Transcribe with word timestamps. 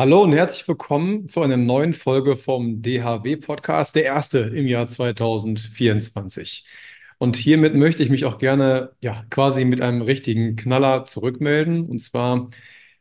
Hallo 0.00 0.22
und 0.22 0.32
herzlich 0.32 0.68
willkommen 0.68 1.28
zu 1.28 1.42
einer 1.42 1.56
neuen 1.56 1.92
Folge 1.92 2.36
vom 2.36 2.82
DHW-Podcast, 2.82 3.96
der 3.96 4.04
erste 4.04 4.38
im 4.38 4.68
Jahr 4.68 4.86
2024. 4.86 6.64
Und 7.18 7.34
hiermit 7.36 7.74
möchte 7.74 8.04
ich 8.04 8.08
mich 8.08 8.24
auch 8.24 8.38
gerne, 8.38 8.92
ja, 9.00 9.24
quasi 9.28 9.64
mit 9.64 9.80
einem 9.80 10.02
richtigen 10.02 10.54
Knaller 10.54 11.04
zurückmelden. 11.04 11.84
Und 11.84 11.98
zwar, 11.98 12.48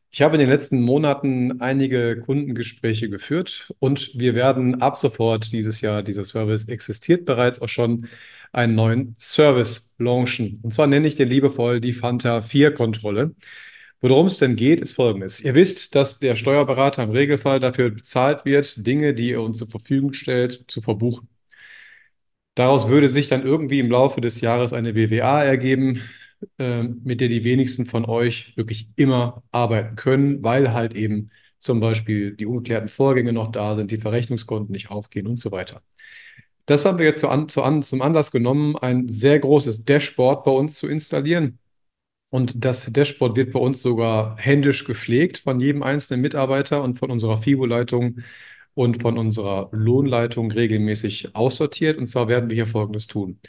ich 0.09 0.23
habe 0.23 0.37
in 0.37 0.39
den 0.39 0.49
letzten 0.49 0.81
Monaten 0.81 1.61
einige 1.61 2.19
Kundengespräche 2.19 3.11
geführt 3.11 3.71
und 3.77 4.11
wir 4.15 4.33
werden 4.33 4.81
ab 4.81 4.97
sofort 4.97 5.51
dieses 5.51 5.81
Jahr, 5.81 6.01
dieser 6.01 6.23
Service 6.23 6.67
existiert 6.67 7.25
bereits 7.25 7.61
auch 7.61 7.69
schon, 7.69 8.07
einen 8.51 8.73
neuen 8.73 9.15
Service 9.19 9.93
launchen. 9.99 10.59
Und 10.63 10.73
zwar 10.73 10.87
nenne 10.87 11.07
ich 11.07 11.13
den 11.13 11.29
liebevoll 11.29 11.79
die 11.79 11.93
Fanta 11.93 12.41
4 12.41 12.73
Kontrolle. 12.73 13.35
Worum 14.01 14.27
es 14.27 14.37
denn 14.37 14.55
geht, 14.55 14.81
ist 14.81 14.93
Folgendes. 14.93 15.39
Ihr 15.41 15.55
wisst, 15.55 15.95
dass 15.95 16.19
der 16.19 16.35
Steuerberater 16.35 17.03
im 17.03 17.09
Regelfall 17.11 17.59
dafür 17.59 17.89
bezahlt 17.89 18.45
wird, 18.45 18.85
Dinge, 18.85 19.13
die 19.13 19.31
er 19.31 19.41
uns 19.41 19.57
zur 19.57 19.69
Verfügung 19.69 20.13
stellt, 20.13 20.65
zu 20.67 20.81
verbuchen. 20.81 21.29
Daraus 22.55 22.89
würde 22.89 23.07
sich 23.07 23.27
dann 23.27 23.43
irgendwie 23.45 23.79
im 23.79 23.91
Laufe 23.91 24.19
des 24.19 24.41
Jahres 24.41 24.73
eine 24.73 24.93
BWA 24.93 25.43
ergeben, 25.43 26.01
äh, 26.57 26.83
mit 26.83 27.21
der 27.21 27.27
die 27.27 27.43
wenigsten 27.43 27.85
von 27.85 28.05
euch 28.05 28.55
wirklich 28.57 28.89
immer 28.95 29.43
arbeiten 29.51 29.95
können, 29.95 30.43
weil 30.43 30.73
halt 30.73 30.95
eben 30.95 31.29
zum 31.59 31.79
Beispiel 31.79 32.35
die 32.35 32.45
ungeklärten 32.45 32.89
Vorgänge 32.89 33.33
noch 33.33 33.51
da 33.51 33.75
sind, 33.75 33.91
die 33.91 33.97
Verrechnungskonten 33.97 34.71
nicht 34.71 34.89
aufgehen 34.89 35.27
und 35.27 35.37
so 35.37 35.51
weiter. 35.51 35.81
Das 36.65 36.85
haben 36.85 36.97
wir 36.97 37.05
jetzt 37.05 37.21
zu 37.21 37.29
an, 37.29 37.49
zu 37.49 37.63
an, 37.63 37.81
zum 37.81 38.01
Anlass 38.01 38.31
genommen, 38.31 38.75
ein 38.77 39.07
sehr 39.07 39.39
großes 39.39 39.85
Dashboard 39.85 40.43
bei 40.43 40.51
uns 40.51 40.75
zu 40.75 40.87
installieren. 40.87 41.59
Und 42.29 42.65
das 42.65 42.91
Dashboard 42.91 43.37
wird 43.37 43.53
bei 43.53 43.59
uns 43.59 43.81
sogar 43.81 44.37
händisch 44.37 44.83
gepflegt 44.83 45.39
von 45.39 45.59
jedem 45.59 45.81
einzelnen 45.83 46.21
Mitarbeiter 46.21 46.83
und 46.83 46.99
von 46.99 47.09
unserer 47.09 47.37
FIBO-Leitung 47.41 48.19
und 48.73 49.01
von 49.01 49.17
unserer 49.17 49.69
Lohnleitung 49.71 50.51
regelmäßig 50.51 51.35
aussortiert. 51.35 51.97
Und 51.97 52.07
zwar 52.07 52.27
werden 52.27 52.49
wir 52.49 52.55
hier 52.55 52.67
Folgendes 52.67 53.07
tun. 53.07 53.39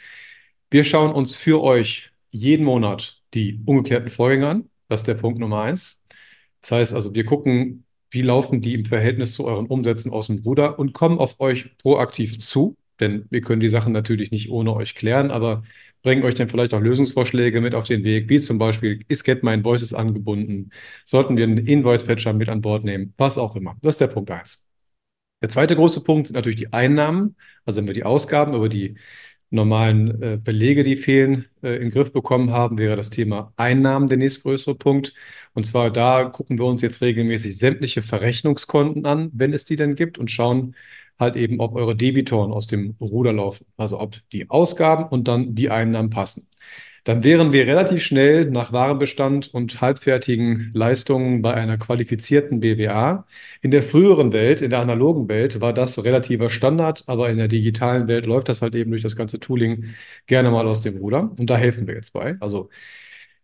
Wir 0.71 0.83
schauen 0.83 1.11
uns 1.13 1.35
für 1.35 1.61
euch 1.61 2.11
jeden 2.29 2.65
Monat 2.65 3.21
die 3.33 3.61
ungeklärten 3.65 4.09
Vorgänge 4.09 4.47
an. 4.47 4.69
Das 4.87 5.01
ist 5.01 5.07
der 5.07 5.15
Punkt 5.15 5.39
Nummer 5.39 5.61
eins. 5.63 6.03
Das 6.61 6.71
heißt 6.71 6.93
also, 6.93 7.13
wir 7.15 7.25
gucken, 7.25 7.85
wie 8.11 8.21
laufen 8.21 8.61
die 8.61 8.73
im 8.73 8.85
Verhältnis 8.85 9.33
zu 9.33 9.45
euren 9.45 9.67
Umsätzen 9.67 10.11
aus 10.11 10.27
dem 10.27 10.39
Ruder 10.39 10.79
und 10.79 10.93
kommen 10.93 11.19
auf 11.19 11.39
euch 11.39 11.77
proaktiv 11.77 12.39
zu. 12.39 12.75
Denn 12.99 13.25
wir 13.29 13.41
können 13.41 13.61
die 13.61 13.69
Sachen 13.69 13.93
natürlich 13.93 14.31
nicht 14.31 14.49
ohne 14.49 14.73
euch 14.75 14.95
klären, 14.95 15.31
aber 15.31 15.63
bringen 16.01 16.23
euch 16.23 16.35
dann 16.35 16.49
vielleicht 16.49 16.73
auch 16.73 16.81
Lösungsvorschläge 16.81 17.61
mit 17.61 17.75
auf 17.75 17.85
den 17.85 18.03
Weg, 18.03 18.29
wie 18.29 18.39
zum 18.39 18.57
Beispiel, 18.57 19.03
ist 19.07 19.23
Get 19.23 19.43
My 19.43 19.53
Invoices 19.53 19.93
angebunden? 19.93 20.71
Sollten 21.05 21.37
wir 21.37 21.43
einen 21.45 21.57
Invoice-Fetcher 21.57 22.33
mit 22.33 22.49
an 22.49 22.61
Bord 22.61 22.83
nehmen? 22.83 23.13
Was 23.17 23.37
auch 23.37 23.55
immer. 23.55 23.77
Das 23.81 23.95
ist 23.95 24.01
der 24.01 24.07
Punkt 24.07 24.31
eins. 24.31 24.65
Der 25.41 25.49
zweite 25.49 25.75
große 25.75 26.01
Punkt 26.03 26.27
sind 26.27 26.35
natürlich 26.35 26.57
die 26.57 26.73
Einnahmen, 26.73 27.35
also 27.65 27.79
wenn 27.79 27.87
wir 27.87 27.93
die 27.93 28.03
Ausgaben 28.03 28.53
über 28.53 28.69
die 28.69 28.95
normalen 29.51 30.21
äh, 30.21 30.37
Belege, 30.41 30.83
die 30.83 30.95
fehlen, 30.95 31.47
äh, 31.63 31.75
in 31.75 31.83
den 31.83 31.91
Griff 31.91 32.11
bekommen 32.13 32.51
haben, 32.51 32.77
wäre 32.77 32.95
das 32.95 33.09
Thema 33.09 33.53
Einnahmen 33.55 34.07
der 34.07 34.17
nächstgrößere 34.17 34.75
Punkt. 34.75 35.13
Und 35.53 35.65
zwar 35.65 35.91
da 35.91 36.25
gucken 36.25 36.59
wir 36.59 36.65
uns 36.65 36.81
jetzt 36.81 37.01
regelmäßig 37.01 37.57
sämtliche 37.57 38.01
Verrechnungskonten 38.01 39.05
an, 39.05 39.31
wenn 39.33 39.53
es 39.53 39.65
die 39.65 39.75
denn 39.75 39.95
gibt, 39.95 40.17
und 40.17 40.29
schauen, 40.29 40.75
halt 41.19 41.35
eben, 41.35 41.59
ob 41.59 41.75
eure 41.75 41.95
Debitoren 41.95 42.51
aus 42.51 42.67
dem 42.67 42.95
Ruder 43.01 43.33
laufen, 43.33 43.65
also 43.77 43.99
ob 43.99 44.17
die 44.31 44.49
Ausgaben 44.49 45.05
und 45.05 45.27
dann 45.27 45.55
die 45.55 45.69
Einnahmen 45.69 46.09
passen. 46.09 46.47
Dann 47.05 47.23
wären 47.23 47.53
wir 47.53 47.65
relativ 47.65 48.03
schnell 48.03 48.49
nach 48.51 48.73
Warenbestand 48.73 49.53
und 49.53 49.81
halbfertigen 49.81 50.71
Leistungen 50.73 51.41
bei 51.41 51.53
einer 51.53 51.77
qualifizierten 51.77 52.59
BWA. 52.59 53.25
In 53.61 53.71
der 53.71 53.83
früheren 53.83 54.33
Welt, 54.33 54.61
in 54.61 54.69
der 54.69 54.79
analogen 54.79 55.27
Welt, 55.29 55.61
war 55.61 55.73
das 55.73 56.03
relativer 56.03 56.49
Standard, 56.49 57.03
aber 57.07 57.29
in 57.29 57.37
der 57.37 57.47
digitalen 57.47 58.07
Welt 58.07 58.25
läuft 58.25 58.49
das 58.49 58.61
halt 58.61 58.75
eben 58.75 58.91
durch 58.91 59.01
das 59.01 59.15
ganze 59.15 59.39
Tooling 59.39 59.85
gerne 60.27 60.51
mal 60.51 60.67
aus 60.67 60.81
dem 60.81 60.97
Ruder. 60.97 61.31
Und 61.37 61.49
da 61.49 61.57
helfen 61.57 61.87
wir 61.87 61.95
jetzt 61.95 62.13
bei. 62.13 62.35
Also 62.41 62.69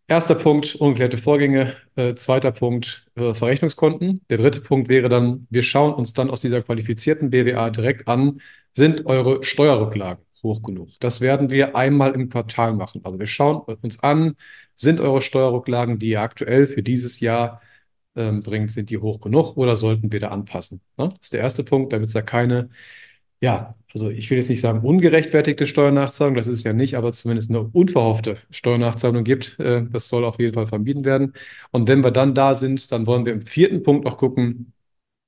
Erster 0.07 0.35
Punkt, 0.35 0.75
ungeklärte 0.75 1.17
Vorgänge. 1.17 1.75
Äh, 1.95 2.13
zweiter 2.15 2.51
Punkt, 2.51 3.07
äh, 3.15 3.33
Verrechnungskonten. 3.33 4.21
Der 4.29 4.37
dritte 4.37 4.61
Punkt 4.61 4.87
wäre 4.87 5.09
dann, 5.09 5.47
wir 5.49 5.63
schauen 5.63 5.93
uns 5.93 6.13
dann 6.13 6.29
aus 6.29 6.41
dieser 6.41 6.61
qualifizierten 6.61 7.31
BWA 7.31 7.71
direkt 7.71 8.07
an, 8.07 8.41
sind 8.73 9.05
eure 9.07 9.43
Steuerrücklagen 9.43 10.23
hoch 10.45 10.61
genug? 10.61 10.89
Das 10.99 11.21
werden 11.21 11.49
wir 11.49 11.75
einmal 11.75 12.13
im 12.13 12.29
Quartal 12.29 12.73
machen. 12.73 13.01
Also 13.03 13.19
wir 13.19 13.27
schauen 13.27 13.57
uns 13.81 14.01
an, 14.01 14.35
sind 14.75 14.99
eure 15.01 15.21
Steuerrücklagen, 15.21 15.99
die 15.99 16.09
ihr 16.09 16.21
aktuell 16.21 16.65
für 16.65 16.83
dieses 16.83 17.19
Jahr 17.19 17.61
ähm, 18.15 18.41
bringt, 18.43 18.71
sind 18.71 18.89
die 18.91 18.97
hoch 18.99 19.19
genug 19.19 19.57
oder 19.57 19.75
sollten 19.75 20.11
wir 20.11 20.19
da 20.21 20.29
anpassen? 20.29 20.81
Ne? 20.97 21.09
Das 21.09 21.19
ist 21.23 21.33
der 21.33 21.41
erste 21.41 21.63
Punkt, 21.63 21.93
damit 21.93 22.07
es 22.07 22.13
da 22.13 22.21
keine 22.21 22.69
ja, 23.45 23.75
also 23.93 24.09
ich 24.09 24.29
will 24.31 24.39
jetzt 24.39 24.49
nicht 24.49 24.59
sagen 24.59 24.79
ungerechtfertigte 24.79 25.67
Steuernachzahlung, 25.67 26.33
das 26.33 26.47
ist 26.47 26.63
ja 26.63 26.73
nicht, 26.73 26.97
aber 26.97 27.11
zumindest 27.11 27.51
eine 27.51 27.61
unverhoffte 27.61 28.39
Steuernachzahlung 28.49 29.23
gibt. 29.23 29.59
Äh, 29.59 29.83
das 29.87 30.09
soll 30.09 30.25
auf 30.25 30.39
jeden 30.39 30.55
Fall 30.55 30.65
vermieden 30.65 31.05
werden. 31.05 31.33
Und 31.71 31.87
wenn 31.87 32.03
wir 32.03 32.09
dann 32.11 32.33
da 32.33 32.55
sind, 32.55 32.91
dann 32.91 33.05
wollen 33.05 33.25
wir 33.25 33.33
im 33.33 33.43
vierten 33.43 33.83
Punkt 33.83 34.07
auch 34.07 34.17
gucken, 34.17 34.73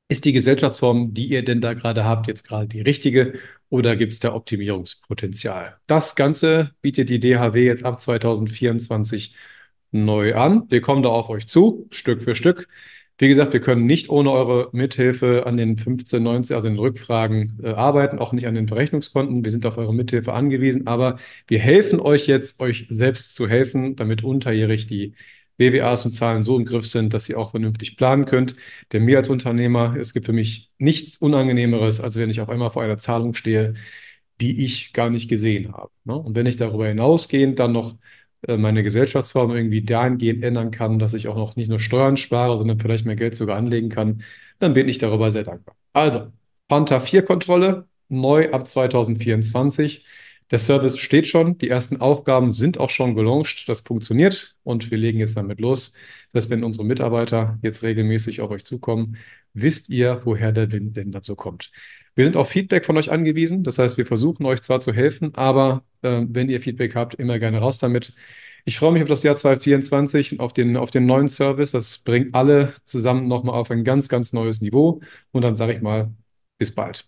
ist 0.09 0.25
die 0.25 0.33
Gesellschaftsform, 0.33 1.13
die 1.13 1.27
ihr 1.27 1.43
denn 1.43 1.61
da 1.61 1.73
gerade 1.73 2.05
habt, 2.05 2.27
jetzt 2.27 2.47
gerade 2.47 2.67
die 2.67 2.81
richtige 2.81 3.33
oder 3.69 3.95
gibt 3.95 4.13
es 4.13 4.19
da 4.19 4.33
Optimierungspotenzial? 4.33 5.77
Das 5.85 6.15
Ganze 6.15 6.71
bietet 6.81 7.09
die 7.09 7.19
DHW 7.19 7.65
jetzt 7.65 7.85
ab 7.85 8.01
2024 8.01 9.35
neu 9.91 10.35
an. 10.35 10.63
Wir 10.69 10.81
kommen 10.81 11.03
da 11.03 11.09
auf 11.09 11.29
euch 11.29 11.47
zu, 11.47 11.87
Stück 11.91 12.23
für 12.23 12.35
Stück. 12.35 12.67
Wie 13.19 13.27
gesagt, 13.27 13.53
wir 13.53 13.61
können 13.61 13.85
nicht 13.85 14.09
ohne 14.09 14.31
eure 14.31 14.69
Mithilfe 14.73 15.45
an 15.47 15.57
den 15.57 15.77
15, 15.77 16.21
19, 16.21 16.55
also 16.55 16.67
den 16.67 16.77
Rückfragen 16.77 17.59
äh, 17.63 17.69
arbeiten, 17.69 18.19
auch 18.19 18.31
nicht 18.31 18.45
an 18.45 18.53
den 18.53 18.67
Verrechnungskonten. 18.67 19.43
Wir 19.43 19.51
sind 19.51 19.65
auf 19.65 19.77
eure 19.77 19.93
Mithilfe 19.93 20.33
angewiesen, 20.33 20.85
aber 20.85 21.17
wir 21.47 21.59
helfen 21.59 21.99
euch 21.99 22.27
jetzt, 22.27 22.59
euch 22.59 22.85
selbst 22.89 23.33
zu 23.33 23.47
helfen, 23.47 23.95
damit 23.95 24.23
unterjährig 24.23 24.85
die 24.85 25.15
BWAs 25.57 26.05
und 26.05 26.11
Zahlen 26.13 26.43
so 26.43 26.55
im 26.57 26.65
Griff 26.65 26.85
sind, 26.85 27.13
dass 27.13 27.27
ihr 27.27 27.39
auch 27.39 27.51
vernünftig 27.51 27.97
planen 27.97 28.25
könnt. 28.25 28.55
Denn 28.93 29.03
mir 29.03 29.17
als 29.17 29.29
Unternehmer, 29.29 29.95
es 29.99 30.13
gibt 30.13 30.27
für 30.27 30.33
mich 30.33 30.71
nichts 30.77 31.17
Unangenehmeres, 31.17 31.99
als 32.01 32.15
wenn 32.17 32.29
ich 32.29 32.41
auf 32.41 32.49
einmal 32.49 32.69
vor 32.71 32.83
einer 32.83 32.99
Zahlung 32.99 33.33
stehe, 33.33 33.73
die 34.41 34.63
ich 34.65 34.93
gar 34.93 35.09
nicht 35.09 35.27
gesehen 35.29 35.73
habe. 35.73 35.89
Ne? 36.03 36.15
Und 36.15 36.35
wenn 36.35 36.45
ich 36.45 36.57
darüber 36.57 36.87
hinausgehend 36.87 37.59
dann 37.59 37.71
noch 37.71 37.97
meine 38.47 38.83
Gesellschaftsform 38.83 39.55
irgendwie 39.55 39.81
dahingehend 39.81 40.43
ändern 40.43 40.71
kann, 40.71 40.99
dass 40.99 41.13
ich 41.13 41.27
auch 41.27 41.35
noch 41.35 41.55
nicht 41.55 41.69
nur 41.69 41.79
Steuern 41.79 42.17
spare, 42.17 42.57
sondern 42.57 42.79
vielleicht 42.79 43.05
mehr 43.05 43.15
Geld 43.15 43.35
sogar 43.35 43.57
anlegen 43.57 43.89
kann, 43.89 44.21
dann 44.59 44.73
bin 44.73 44.87
ich 44.89 44.97
darüber 44.97 45.31
sehr 45.31 45.43
dankbar. 45.43 45.75
Also, 45.93 46.31
Panther 46.67 47.01
4 47.01 47.23
Kontrolle, 47.23 47.87
neu 48.09 48.51
ab 48.51 48.67
2024. 48.67 50.05
Der 50.51 50.59
Service 50.59 50.97
steht 50.97 51.27
schon, 51.27 51.57
die 51.57 51.69
ersten 51.69 51.99
Aufgaben 51.99 52.53
sind 52.53 52.79
auch 52.79 52.89
schon 52.89 53.15
gelauncht, 53.15 53.67
das 53.67 53.81
funktioniert 53.81 54.55
und 54.63 54.89
wir 54.91 54.97
legen 54.97 55.19
jetzt 55.19 55.35
damit 55.35 55.59
los. 55.59 55.93
dass 56.31 56.49
wenn 56.49 56.63
unsere 56.63 56.85
Mitarbeiter 56.85 57.59
jetzt 57.61 57.83
regelmäßig 57.83 58.41
auf 58.41 58.51
euch 58.51 58.63
zukommen, 58.65 59.17
wisst 59.53 59.89
ihr, 59.89 60.21
woher 60.25 60.51
der 60.51 60.71
Wind 60.71 60.95
denn 60.97 61.11
dazu 61.11 61.35
kommt. 61.35 61.71
Wir 62.15 62.25
sind 62.25 62.35
auf 62.35 62.49
Feedback 62.49 62.85
von 62.85 62.97
euch 62.97 63.11
angewiesen, 63.11 63.63
das 63.63 63.79
heißt, 63.79 63.97
wir 63.97 64.05
versuchen 64.05 64.45
euch 64.45 64.61
zwar 64.61 64.79
zu 64.79 64.93
helfen, 64.93 65.35
aber 65.35 65.83
äh, 65.85 65.86
wenn 66.01 66.49
ihr 66.49 66.61
Feedback 66.61 66.95
habt, 66.95 67.15
immer 67.15 67.39
gerne 67.39 67.59
raus 67.59 67.77
damit. 67.79 68.13
Ich 68.65 68.79
freue 68.79 68.91
mich 68.91 69.01
auf 69.01 69.07
das 69.09 69.23
Jahr 69.23 69.35
2024 69.35 70.33
und 70.33 70.39
auf 70.41 70.53
den, 70.53 70.77
auf 70.77 70.91
den 70.91 71.05
neuen 71.05 71.27
Service. 71.27 71.71
Das 71.71 71.99
bringt 71.99 72.35
alle 72.35 72.73
zusammen 72.85 73.27
nochmal 73.27 73.55
auf 73.55 73.71
ein 73.71 73.83
ganz, 73.83 74.09
ganz 74.09 74.33
neues 74.33 74.61
Niveau. 74.61 75.01
Und 75.31 75.43
dann 75.43 75.55
sage 75.55 75.73
ich 75.73 75.81
mal, 75.81 76.13
bis 76.57 76.73
bald. 76.75 77.07